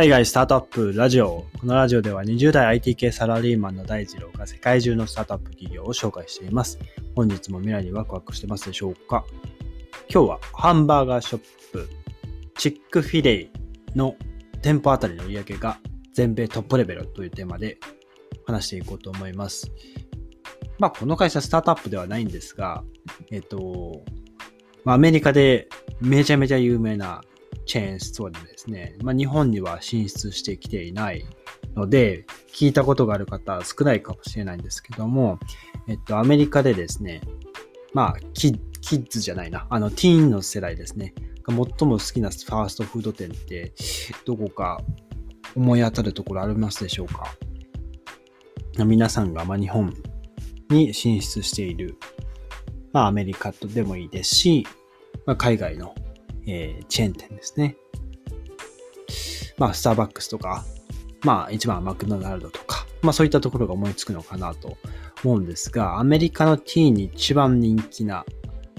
[0.00, 1.44] 海外スタートアップラジオ。
[1.60, 6.78] このラジオでは20代 IT 系サラリーマンの大二郎が世界中のスタートアップ企業を紹介しています。
[7.14, 9.26] 本日も未来にワクワクしてますでしょうか？
[10.10, 11.86] 今日はハンバーガーショップ
[12.56, 13.50] チックフィレイ
[13.94, 14.16] の
[14.62, 15.78] 店舗あたりの売り上げが
[16.14, 17.76] 全米トップレベルというテーマで
[18.46, 19.70] 話していこうと思います。
[20.78, 22.84] まあこの会社スタートアップではないんですが、
[23.30, 24.00] えっと、
[24.86, 25.68] まあ、アメリカで
[26.00, 27.20] めちゃめちゃ有名な
[27.66, 31.24] チェーンストアでですね、まあ、日本には進出してきていない
[31.76, 35.38] ので、聞いたことがある方少ないかもしれないんですけども、
[35.88, 37.20] えっと、アメリカでですね、
[37.92, 41.14] まあ、キキッズじゃないな、あの、ティーンの世代ですね、
[41.44, 43.72] が最も好きなファーストフード店って、
[44.24, 44.80] どこか
[45.54, 47.34] 思い当たるところありますでしょうか？
[48.84, 49.94] 皆さんが、まあ、日本
[50.70, 51.96] に進出している、
[52.92, 54.66] まあ、アメリカとでもいいですし、
[55.26, 55.94] まあ、海外の
[56.46, 57.76] えー、チェーン店ですね。
[59.58, 60.64] まあ、スターバックスとか、
[61.22, 64.78] まあ、一番マクドナルドとか、まあ、そういったところが思いつくのかなと
[65.22, 68.24] 思うんですが、アメリカのティーに一番人気な、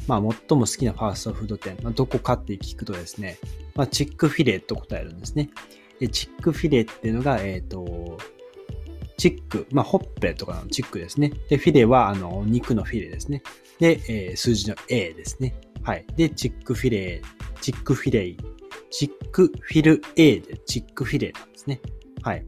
[0.07, 3.37] まあ、最も好きなファーストフード店、まあ、どこかって聞くとですね、
[3.75, 5.49] まあ、チックフィレと答えるんですね。
[5.99, 8.17] でチックフィレっていうのが、えっ、ー、と、
[9.21, 11.31] チック、まあ、ホッペとかのチックですね。
[11.47, 13.43] で、フィレは、あの、肉のフィレですね。
[13.79, 15.53] で、えー、数字の A ですね。
[15.83, 16.07] はい。
[16.15, 17.21] で、チックフィレ
[17.61, 18.37] チックフィレイ、
[18.89, 21.79] チックフィル A でチックフィレなんですね。
[22.23, 22.43] はい。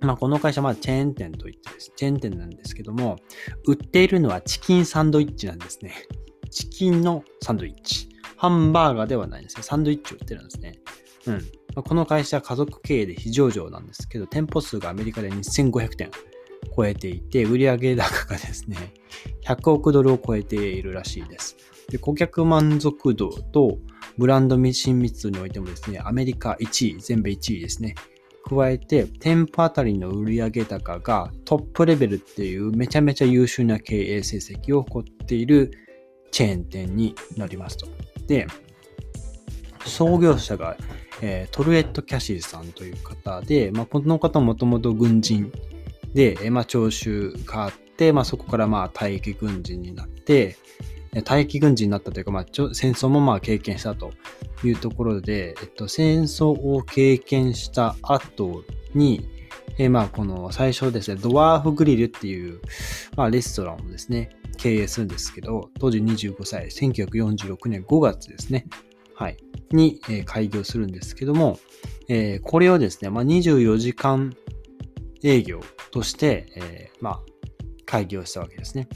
[0.00, 3.16] まあ、この会社はチェーン店といってです、チェーン店なんですけども、
[3.66, 5.92] 売っているのはチキンサンドイッチなんですね。
[6.52, 8.08] チキンのサンドイッチ。
[8.36, 9.64] ハンバーガーではないんですよ。
[9.64, 10.78] サンドイッチを売ってるんですね。
[11.28, 11.34] うん。
[11.34, 11.40] ま
[11.80, 16.10] あ、この会社は家族経営で非上場なんですけど、店舗数がアメリカで2500店
[16.76, 18.94] 超えていて、売上高がですね、
[19.44, 21.56] 100億ドルを超えているらしいです。
[21.90, 23.78] で、顧客満足度と
[24.16, 27.94] ブランド親密度においてもですね、アメリカ1位、全米1位ですね。
[28.48, 35.70] 加えて、店舗あたりの売上高がトップレベルっていうめちゃめちゃ優秀な経営成績を誇っている
[36.30, 37.86] チェーン店になりますと。
[38.26, 38.46] で、
[39.86, 40.76] 創業者が、
[41.20, 45.52] えー、トルエット・キャシーさんという方で、まあ、この方もともと軍人
[46.14, 50.56] で、まあ、徴収があって、まあ、そこからまあ退役軍人になって、
[51.26, 54.12] 待機軍人になったというか、まあ、戦争もまあ経験したと
[54.62, 59.28] いうところで、えっと、戦争を経験した後に、
[59.78, 62.60] えまあ、この最初ですね、ドワーフグリルっていう、
[63.16, 68.66] まあ、レストランをですね、経営するんですけど、当時25歳、1946年5月ですね、
[69.18, 69.36] はい、
[69.72, 71.58] に、えー、開業するんですけども、
[72.08, 74.32] えー、これをですね、まあ、24時間
[75.24, 77.20] 営業として、えー、まあ、
[77.84, 78.88] 開業したわけですね。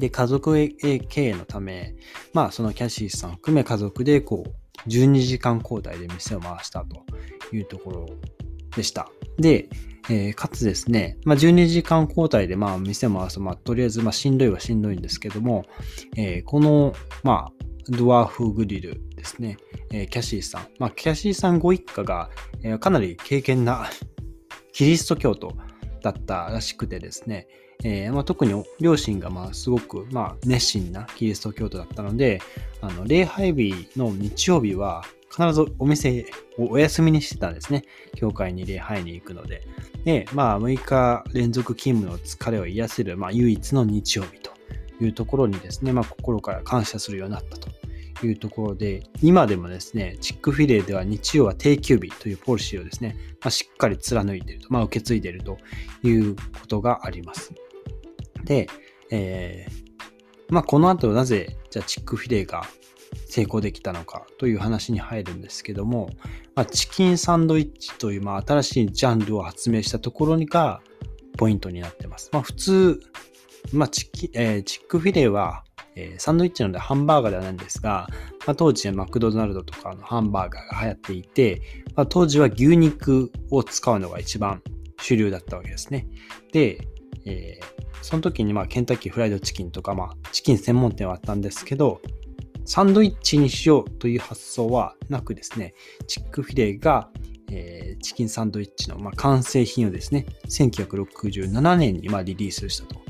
[0.00, 1.94] で、家族経営のため、
[2.34, 7.04] まあ、そのキャシーさん含め家族で、こう、12時間交代で店を回したと
[7.54, 8.06] いうところ
[8.74, 9.08] でした。
[9.38, 9.68] で、
[10.10, 15.66] えー、かつですね、まあ、12時間交代で、まあ、店を回すと、まあ、とりあえず、まあ、しんどいはしんどいんですけども、
[16.16, 19.56] えー、この、まあ、ドワーフグリルですね、
[19.90, 20.68] え、キャシーさん。
[20.78, 22.30] まあ、キャシーさんご一家が、
[22.62, 23.90] え、かなり敬虔な
[24.72, 25.56] キリスト教徒
[26.02, 27.48] だったらしくてですね、
[27.82, 32.40] えー、まあ、特に両親がまあすごくまあ熱心なキリスト教徒だったので、
[32.80, 36.26] あの礼拝日の日曜日は必ずお店
[36.58, 37.84] をお休みにしてたんですね。
[38.14, 39.62] 教会に礼拝に行くので。
[40.04, 44.52] で、まあ6日連続勤務の疲れを癒せる、まあ、唯一の日曜日と
[45.00, 47.68] いうところにですね、まあ、心から感謝するようになったと
[48.24, 55.58] いうところで、今でもですね、チックフィレーでは日曜は定休日というポリシーをですね、まあ、しっかり貫いていると、まあ、受け継いでいると
[56.02, 57.52] いうことがあります。
[58.44, 58.68] で、
[59.10, 62.64] えー、まあ、この後なぜ、じゃあチックフィレーが
[63.26, 66.10] 成功できたのかという話に入るんですけども、
[66.54, 70.80] まあ、チキンサンドイッチという、まあ、新しいジャンルを発明したところが
[71.36, 72.30] ポイントになってます。
[72.32, 73.00] まあ、普通、
[73.72, 75.64] まあチキえー、チックフィレーは、
[75.96, 78.06] えー、サンドイッチなのでハンバーガーではないんですが、
[78.46, 81.62] まあ、当時マクドナルドとかのハンバーガーが流行っていて、
[81.96, 84.62] まあ、当時は牛肉を使うのが一番
[85.00, 86.06] 主流だったわけですね。
[86.52, 86.86] で、
[87.24, 92.00] えー、その時にまあケンタッキーフライドチキンとかまあチキン専門店はあったんですけど、
[92.64, 95.74] サンドイッチにしようという発想はなくですね、
[96.06, 97.08] チックフィレが、
[97.50, 103.05] えー、チキンサンドイッチのまあ完成品をですね、1967年にまあリリースしたと。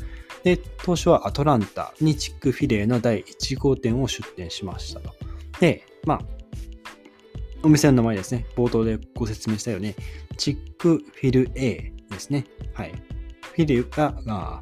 [0.46, 5.12] で、当初はアトランタにチックフィレの第1号店を出店しましたと。
[5.58, 6.20] で、まあ、
[7.64, 9.96] お店の名前ですね、冒頭でご説明したように、
[10.36, 12.44] チックフィル A ですね。
[12.74, 12.92] はい。
[13.42, 14.60] フィレが、あ、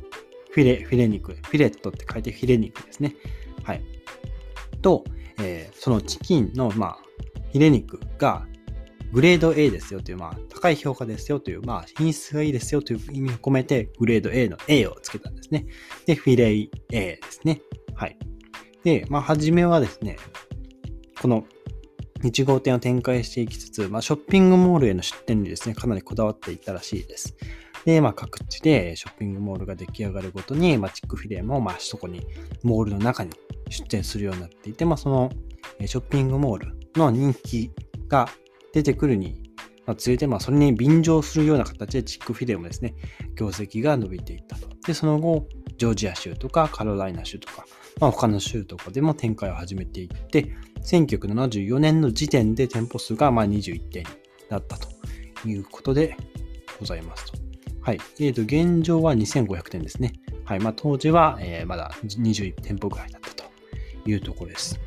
[0.53, 3.15] フィレ、フィレ肉、フィレットって書いてフィレ肉ですね。
[3.63, 3.83] はい。
[4.81, 5.05] と、
[5.39, 6.99] えー、そのチキンの、まあ、
[7.53, 8.47] フィレ肉が
[9.15, 15.67] グレード A ですよという、まあ、高い評価ですよという、まあ、品質がいいですよという意味を込めて、グレード A の A をつけたんですね。
[16.05, 17.63] で、フィレイ A ですね。
[17.95, 18.19] はい。
[18.83, 20.17] で、まあ、初めはですね、
[21.23, 21.45] この
[22.25, 27.37] 1号店を展開していきつつ、まあ、ショッピングモールへの出店にですね、かなりこだわっていったらしいです。
[27.85, 32.27] で、まあ、各地でショッピングモールが出来上がるごとに、まあ、チックフィレも、まあ、そこに、
[32.65, 33.31] モールの中に
[33.69, 35.31] 出店するようになっていて、まあ、その、
[35.87, 37.71] ショッピングモールの人気
[38.09, 38.29] が
[38.75, 39.41] 出てくるに、
[39.97, 42.95] つれて、まあ、それに便乗するような形でチックフィレもですね、
[43.37, 44.67] 業績が伸びていったと。
[44.87, 45.47] で、その後、
[45.79, 47.67] ジョージア州とかカロライナ州とか、
[48.01, 54.05] まあ、他の州とかでも展開を始めていって、1974年の時点で店舗数がまあ21点
[54.49, 54.89] だったと
[55.47, 56.17] いうことで
[56.81, 57.39] ございますと。
[57.83, 58.01] はい。
[58.19, 60.15] えっ、ー、と、現状は2500点ですね。
[60.45, 60.61] はい。
[60.61, 63.45] まあ、当時は、えー、まだ21店舗ぐらいだったと
[64.07, 64.81] いうところです。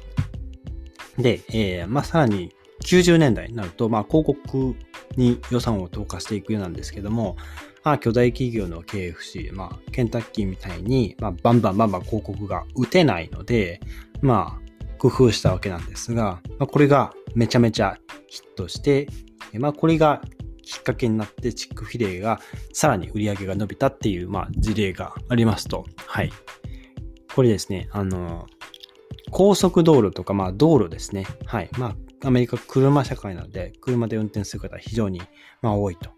[1.17, 2.51] で、えー、まあ、さらに
[2.87, 4.75] 90年代になると、まあ、広告
[5.17, 7.35] に予算を投下していくようなんですけども、
[7.83, 13.81] まあ、巨大企業の KFC、まあ、ケンタッキーみたいに、まあ、バンバンバンバン広告が打てないので、
[14.21, 17.97] まあ、工夫したわけなんですが、まあ、これがめちゃめちゃ
[18.27, 19.07] ヒットして、
[19.53, 20.21] まあ、これが
[20.63, 22.39] きっかけになってチックフィレイが
[22.73, 25.85] さらに売り上げが伸びたっていう、まあ、事例がありますと。
[26.05, 26.31] はい。
[27.35, 28.47] これですね、あの、
[29.29, 31.25] 高速道路とか、まあ道路ですね。
[31.45, 31.69] はい。
[31.77, 35.21] まあ、アメリカ車社会なので、車で運転する方は非常に、
[35.61, 36.09] まあ、多いと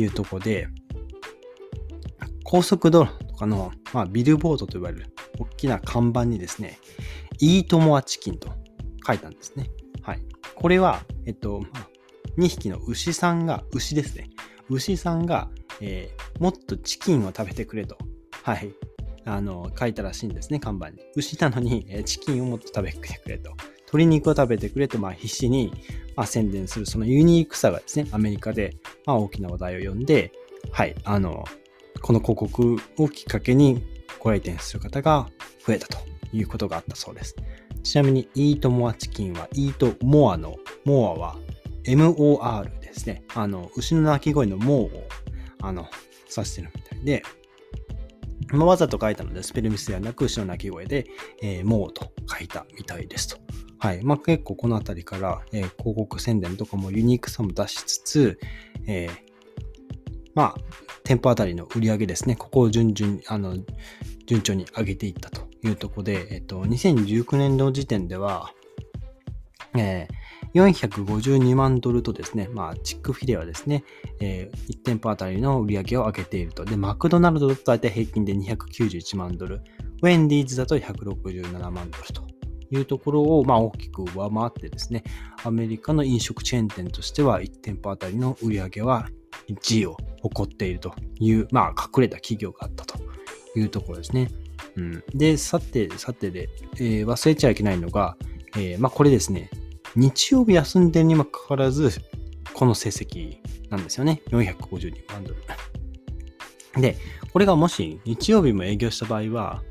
[0.00, 0.68] いうとこで、
[2.44, 6.78] 高速道路とかの、まあ、ビルボードと呼ばれる大きな看板にですね、
[7.40, 8.50] イートモアチキンと
[9.06, 9.70] 書いたんですね。
[10.02, 10.22] はい。
[10.54, 11.62] これは、えっと、
[12.38, 14.30] 2匹の牛さんが、牛ですね。
[14.70, 15.50] 牛さんが、
[15.80, 17.98] えー、もっとチキンを食べてくれと、
[18.42, 18.72] はい、
[19.24, 20.98] あの、書いたらしいんですね、看板に。
[21.16, 23.52] 牛なのに、えー、チキンをもっと食べてくれと。
[23.88, 25.72] 鶏肉を食べてくれと、まあ、必死に、
[26.14, 28.76] ま、宣伝する、そのユニークさがですね、アメリカで、
[29.06, 30.32] ま、大きな話題を呼んで、
[30.70, 31.44] はい、あの、
[32.02, 33.82] この広告をきっかけに
[34.18, 35.28] ご来店する方が
[35.66, 35.98] 増えたと
[36.32, 37.34] いうことがあったそうです。
[37.82, 41.36] ちなみに、イートモアチキンは、イートモアの、モアは
[41.84, 43.22] MOR ですね。
[43.34, 45.08] あの、牛の鳴き声のモーを、
[45.62, 45.88] あの、
[46.28, 47.22] 指してるみたいで、
[48.52, 51.06] まあ、わざと書いたので、スペルミスではなく、牛の鳴き声で、
[51.42, 53.38] えー、モーと書いたみたいですと。
[53.78, 54.02] はい。
[54.02, 58.40] まあ、結構このあたりから、えー、広告宣伝とかもユニークさも出しつつ、
[58.86, 59.10] えー、
[60.34, 60.56] まあ、
[61.04, 63.56] 店舗あたりの売り上げですね、ここを順々、あの、
[64.26, 68.52] 順調に上げていったというところで、えっと、2019年の時点では、
[69.76, 73.84] えー、452万ドルとですね、まあ、チックフィレはですね、
[74.20, 76.64] えー、1店舗あたりの売り上げを上げていると。
[76.64, 79.62] で、マクドナルドだと大体平均で291万ドル、
[80.02, 82.22] ウェンディーズだと167万ドルと
[82.70, 85.04] いうところを、まあ、大きく上回ってですね、
[85.44, 89.08] アメリカの飲食チェーン店としては1店舗あたりの売り上げは
[89.48, 92.98] 1位を誇っているという、まあ、隠れた企業があったと
[93.56, 94.30] いうところですね。
[94.76, 98.16] うん、で、さて、さてで、えー、忘れちゃいけないのが、
[98.56, 99.50] えー、まあ、これですね、
[99.96, 101.90] 日曜日休んでるにもかかわらず、
[102.54, 103.38] この成績
[103.70, 104.22] なんですよね。
[104.30, 105.42] 452万ドル。
[106.80, 106.96] で、
[107.32, 109.62] これがもし日曜日も営業した場合は、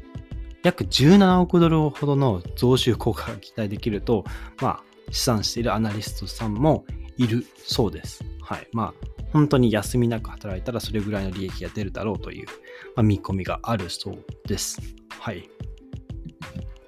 [0.64, 4.26] 約17億ドルほどの増収効果が期待できると、
[4.62, 6.86] まあ、試算しているアナリストさんも
[7.18, 8.24] いるそうです。
[8.42, 8.68] はい。
[8.74, 12.48] まあ、本当に休みなく働いたらそれぐらいの利益が出るだろうという、
[12.96, 14.82] まあ、見込みがあるそうです。
[15.20, 15.50] はい。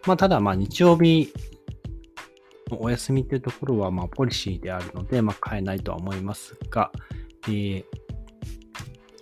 [0.06, 1.32] まあ、ただ、まあ、日曜日
[2.80, 6.92] お休みというところは、まあ、ポリシーであるので、まあ、変えないとは思いますが、
[7.48, 7.84] えー、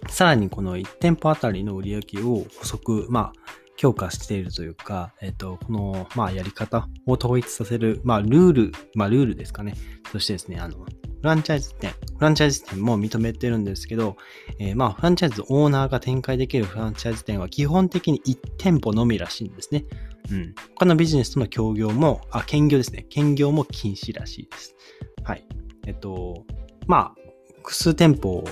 [0.10, 3.34] さらにこの1店舗あたりの売り上げを補足、まあ、
[3.78, 9.76] 強化しているというか、えっ、ー、と、この、まあ、やり方を統一させる、まあ、ルール、まあ、ルールですかね。
[10.12, 10.86] そしてですね、あの、フ
[11.22, 14.18] ランチャイズ店、フランチャイズ店も認めてるんですけど、
[14.60, 19.86] えー、まあ、フランチャイズオーナーが展開できるフランチャイズ店は基本的に1店舗のみらしいんですね。
[20.32, 20.56] うん。
[20.76, 23.06] 他のビジネスとの協業も、あ、兼業ですね。
[23.10, 24.76] 兼業も禁止らしいです。
[25.24, 25.46] はい。
[25.86, 26.44] えっと、
[26.88, 27.16] まあ、
[27.58, 28.46] 複数店舗を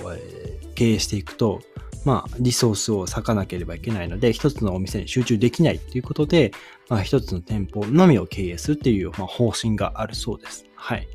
[0.74, 1.60] 経営していくと、
[2.04, 6.52] まあ、リソースを割かなければいけないので、一つのお店に集中できないということで、
[6.88, 10.66] まあ、一つの店舗のみを経営するっていう、まあ、方針があるそうです。
[10.76, 11.08] はい。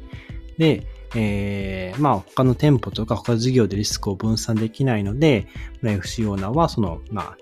[0.57, 5.47] で、えー、まあ、他の店舗とか他の事業でリスクを分散できないので、
[5.83, 7.37] FC オーナーはその、まあ、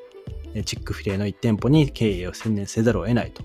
[0.66, 3.44] チックフィレの1店舗に経営を専念せざるを得ないと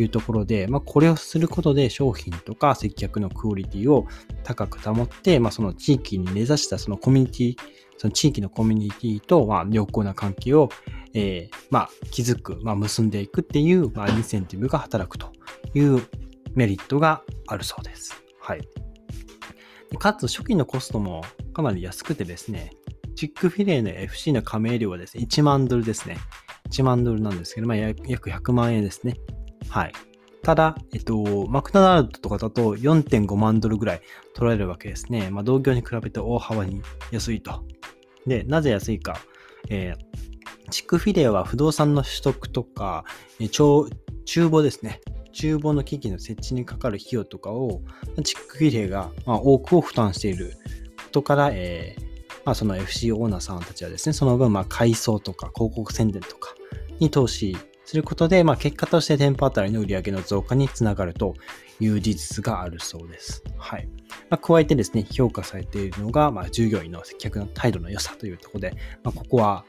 [0.00, 4.06] いうところで、まあ、これをすることで商品とか接客のクオリティを
[4.44, 7.66] 高く保って、まあ、その地域に根ざしたそのコミュニティ、
[7.98, 10.68] その地域のコミュニティと、まあ、良好な関係を、
[11.14, 15.32] えー、まあ、築く、まあ、結んでいくっていう、まあ、インセンティブが働くと
[15.74, 16.00] いう
[16.54, 18.14] メリットがあるそうです。
[18.40, 18.85] はい。
[19.98, 22.72] かつ初期のコストもかなり安くてですね、
[23.14, 26.18] チックフィレーの FC の加盟料はですね、1万ドルですね。
[26.70, 29.14] 1万ドルなんですけど、まあ、約100万円ですね。
[29.68, 29.92] はい。
[30.42, 34.02] ただ、えっと、マクドナルドとかだと4.5万ドルぐらい
[34.34, 35.30] 取られるわけですね。
[35.30, 37.64] まあ、同業に比べて大幅に安いと。
[38.26, 39.18] で、なぜ安いか。
[39.68, 43.04] えー、チックフィレは不動産の取得とか、
[43.40, 43.90] えー、
[44.24, 45.00] 厨房ですね。
[45.36, 47.82] 厨房の機器の設置にかかる費用とかを、
[48.24, 50.54] チックフィレが、ま、多くを負担している
[50.96, 52.02] ことから、えー、
[52.44, 56.54] まあ、その FC オーナーさんたちはですね、その分、まあ、改装とか広告宣伝とか
[57.00, 61.34] に投資することで、まあ、結果として店舗あたりの売り上げの増加につながると
[61.80, 63.44] いう事実があるそうです。
[63.58, 63.88] はい。
[64.30, 69.64] まあ、加えてですね、評価されているのが、まあ、従業員の接客の態度の良さというところで、まあ、ここは、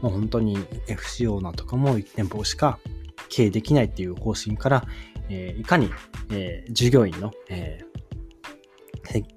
[0.00, 2.80] もう本当に FC オーナーとかも1店舗しか
[3.28, 4.84] 経営できないっていう方針から、
[5.32, 5.90] えー、いかに、
[6.30, 7.80] えー、従業員の、え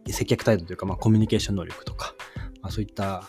[0.05, 2.13] ー、接客態度というか、まあ、コミュニケーション能力とか、
[2.61, 3.23] まあ、そういった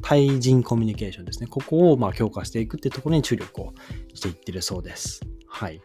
[0.00, 1.48] 対人コミュニケーションですね。
[1.48, 3.74] ここをまあ強化していくっていうところに注力を
[4.14, 5.20] していってるそうです。
[5.48, 5.82] はい。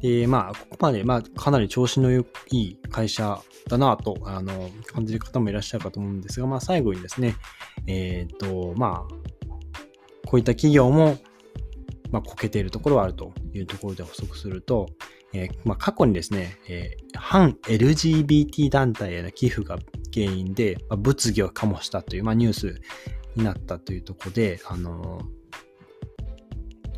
[0.00, 7.34] で、まあ、ここまで、まあ、かなり調子のいい会社だなと、あの、感じる方もいらっしゃるかと思うんですが、まあ、最後にですね、
[7.86, 9.14] えっ、ー、と、まあ、
[10.26, 11.18] こういった企業も、
[12.10, 14.88] まあ、こけているところはあるというところで補足すると、
[15.34, 19.78] えー、まあ、過去にですね、えー、反 LGBT 団体への寄付が
[20.12, 22.80] 原因で、まあ、物議を醸したという、まあ、ニュース
[23.36, 25.20] になったというところで、あの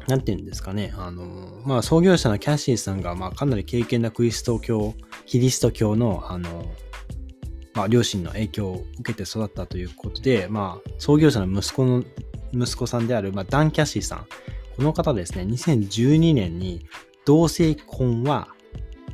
[0.07, 4.95] ー、なんていうんですかね、あの、まあ、創業者のキャシーさんが、まあ、かなり敬虔なクリスト教、
[5.27, 6.67] キリスト教の、あの、
[7.75, 12.05] まあ、両親の影響を受けて育ったということで、まあ、創業者の息子の、
[12.53, 14.27] 息子さんである、まあ、ダン・キャシーさん。
[14.77, 16.87] この方ですね、2012年に
[17.25, 18.49] 同性婚は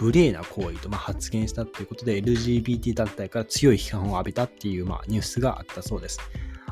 [0.00, 6.20] 無礼な行為とま発言したということで LGBT 団体から強い批判を浴びたっていうまニュースがあったそうです。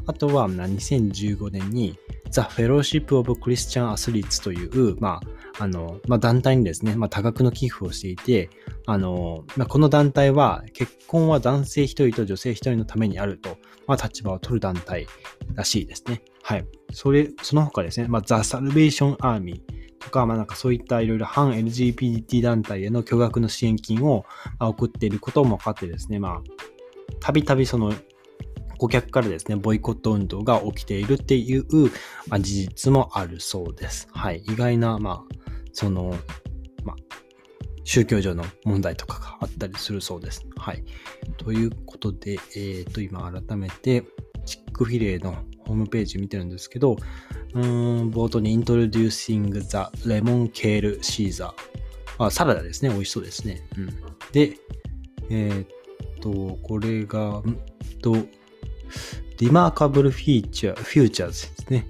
[0.06, 1.98] あとは2015年に
[2.30, 5.20] The Fellowship of Christian Athletes という、ま
[5.58, 8.50] あ、あの、まあ、団体にですね、まあ、多額の寄付をしていて、
[8.86, 15.06] あの、まあ、この団体は結婚は男性一人と女性一人のためにあると、まあ、立場を取る団体
[15.54, 16.22] らしいですね。
[16.42, 16.66] はい。
[16.92, 19.62] それ、その他ですね、まあ、The Salvation Army
[20.04, 24.24] とか、まあなんかそういったいろいろ反 LGBT 団体への巨額の支援金を
[24.60, 26.42] 送っていることも分かってですね、まあ、
[27.20, 27.92] たびたびその
[28.78, 31.64] 顧客からですね、ボイコット運動が起きているっていう、
[32.28, 34.08] まあ、事実もあるそうです。
[34.12, 34.42] はい。
[34.46, 35.34] 意外な、まあ、
[35.72, 36.14] その、
[36.84, 36.96] まあ、
[37.84, 40.44] 宗教上の問題とかがあったりするそうです。
[40.56, 40.84] はい。
[41.38, 44.04] ということで、えっ、ー、と、今改めて、
[44.44, 46.96] チックフィレのホームページ見てるんですけど、
[47.54, 49.76] うーん、冒頭に Introducing the
[50.08, 51.52] Lemon Kale Caesar。
[52.18, 52.90] あ、サラダですね。
[52.90, 53.66] 美味しそうですね。
[53.76, 53.86] うん。
[54.32, 54.58] で、
[55.30, 55.68] えー、っ
[56.20, 57.58] と、これが、ん
[58.00, 58.16] と、
[59.38, 61.86] Remarkable Feature, Futures ですね。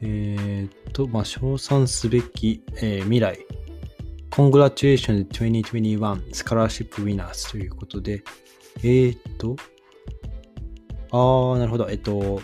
[0.00, 3.38] えー、っと、まあ、称賛すべき、えー、未来。
[4.30, 5.98] Congratulations 2021
[6.32, 8.24] Scholarship Winners ということで、
[8.78, 9.56] えー、っと、
[11.12, 11.88] ああ、なるほど。
[11.90, 12.40] えっと、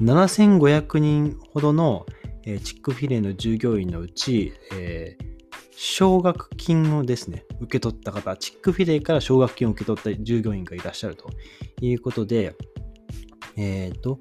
[0.00, 2.04] 7500人ほどの、
[2.44, 5.24] えー、チックフィレの従業員のうち、えー、
[5.70, 11.30] 奨学金をですね、受け取った方、チックフィレから奨学金を受け取った従業員がいらっしゃると
[11.80, 12.56] いうことで、
[13.56, 14.18] えっ、ー、と、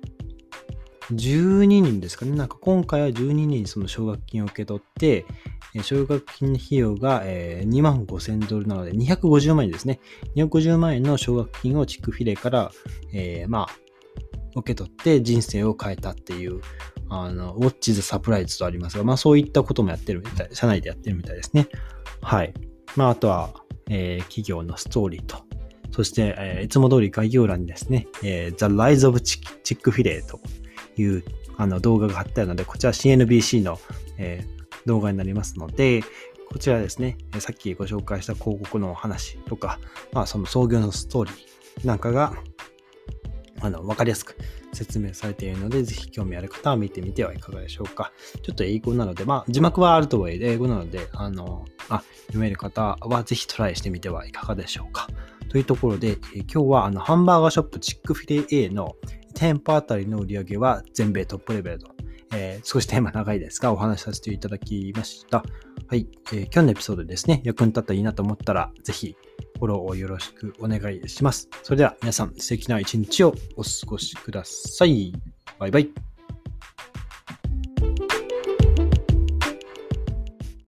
[1.12, 2.32] 12人ですかね。
[2.32, 5.26] なんか今回は12人その奨学金を受け取って、
[5.84, 10.00] 奨学金費用が2万5000ドルなので250万円ですね。
[10.36, 12.72] 250万円の奨学金をチックフィレから、
[13.14, 13.86] えー、まあ、
[14.56, 16.62] 受け取って人生を変えたっていう、
[17.10, 21.68] あの、ウォッチズサプライズとありますが、まあそういったこともやってるみたい、社内でやってるみたいですね。
[22.22, 22.54] はい。
[22.96, 23.54] まああとは、
[23.90, 25.44] えー、企業のストーリーと、
[25.92, 30.40] そして、えー、いつも通り概要欄にですね、えー、The Rise of Chick-fil-A と
[30.98, 31.24] いう
[31.58, 33.80] あの動画が貼ってあるので、こちら CNBC の、
[34.18, 34.55] えー、
[34.86, 36.04] 動画になりますので、
[36.50, 39.80] こちらですね、さっきご紹介した広告のお話とか、
[40.14, 42.34] まあその創業のストーリーなんかが、
[43.62, 44.36] あの、わかりやすく
[44.74, 48.12] 説明されているので、ぜひ興味ある方は見てみてはいかがでしょうか。
[48.44, 55.10] ちょっと英語なので、まあ字幕はあるとはいえ英語なので、あの、あ、読める方はぜひトライしてみてはいかがでしょうか。
[55.50, 58.96] というところで、え今日はあのハンバーガーショップチックフィレ A の
[59.34, 61.95] 店舗あたりの売り上げは全米トップレベルと、
[62.34, 65.44] えー、少しテーマ長いですがお話しさせていただきました。
[65.88, 69.16] はい、えー、今日のエピソードですね、役に立ったらいいなと思ったら、ぜひ
[69.58, 71.50] フォローをよろしくお願いします。
[71.64, 75.14] それでは皆さん素敵な一日をお過ごしください。
[75.60, 75.90] バイバイ。